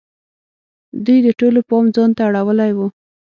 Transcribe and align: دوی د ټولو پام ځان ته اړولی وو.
دوی 1.05 1.17
د 1.25 1.27
ټولو 1.39 1.59
پام 1.69 1.85
ځان 1.95 2.09
ته 2.17 2.21
اړولی 2.29 2.71
وو. 2.73 2.87